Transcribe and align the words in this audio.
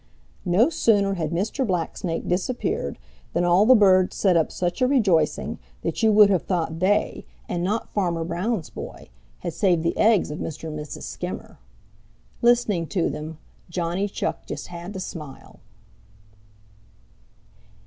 No 0.47 0.71
sooner 0.71 1.13
had 1.13 1.29
Mr. 1.29 1.63
Blacksnake 1.63 2.27
disappeared 2.27 2.97
than 3.33 3.43
all 3.45 3.67
the 3.67 3.75
birds 3.75 4.15
set 4.15 4.35
up 4.35 4.51
such 4.51 4.81
a 4.81 4.87
rejoicing 4.87 5.59
that 5.83 6.01
you 6.01 6.11
would 6.11 6.31
have 6.31 6.41
thought 6.41 6.79
they, 6.79 7.23
and 7.47 7.63
not 7.63 7.91
Farmer 7.93 8.23
Brown's 8.23 8.71
boy, 8.71 9.09
had 9.41 9.53
saved 9.53 9.83
the 9.83 9.95
eggs 9.95 10.31
of 10.31 10.39
Mr. 10.39 10.69
and 10.69 10.79
Mrs. 10.79 11.03
Skimmer. 11.03 11.59
Listening 12.41 12.87
to 12.87 13.11
them, 13.11 13.37
Johnny 13.69 14.07
Chuck 14.09 14.47
just 14.47 14.69
had 14.69 14.91
to 14.93 14.99
smile. 14.99 15.59